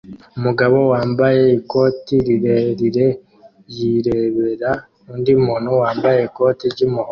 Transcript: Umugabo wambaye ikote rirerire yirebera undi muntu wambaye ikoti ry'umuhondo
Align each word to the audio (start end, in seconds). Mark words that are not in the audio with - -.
Umugabo 0.37 0.77
wambaye 0.93 1.41
ikote 1.59 2.15
rirerire 2.27 3.07
yirebera 3.75 4.71
undi 5.13 5.33
muntu 5.45 5.69
wambaye 5.81 6.19
ikoti 6.27 6.65
ry'umuhondo 6.73 7.09